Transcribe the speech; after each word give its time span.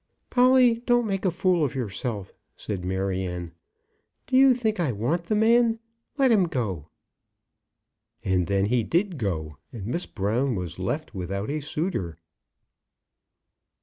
"Polly, 0.31 0.81
don't 0.87 1.05
make 1.05 1.25
a 1.25 1.29
fool 1.29 1.63
of 1.63 1.75
yourself," 1.75 2.33
said 2.57 2.83
Maryanne. 2.83 3.51
"Do 4.25 4.35
you 4.35 4.55
think 4.55 4.79
I 4.79 4.91
want 4.91 5.25
the 5.25 5.35
man. 5.35 5.77
Let 6.17 6.31
him 6.31 6.45
go." 6.47 6.87
And 8.25 8.47
then 8.47 8.65
he 8.65 8.81
did 8.83 9.19
go, 9.19 9.57
and 9.71 9.85
Miss 9.85 10.07
Brown 10.07 10.55
was 10.55 10.79
left 10.79 11.13
without 11.13 11.51
a 11.51 11.59
suitor. 11.59 12.17